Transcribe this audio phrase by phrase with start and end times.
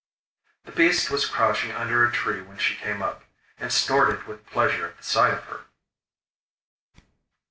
[0.63, 3.23] The beast was crouching under a tree when she came up,
[3.59, 5.65] and snorted with pleasure at the sight of her.